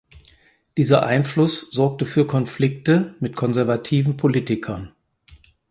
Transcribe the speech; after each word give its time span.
Dieser 0.77 1.05
Einfluss 1.05 1.69
sorgte 1.69 2.05
für 2.07 2.25
Konflikte 2.25 3.13
mit 3.19 3.35
konservativen 3.35 4.17
Politikern. 4.17 4.93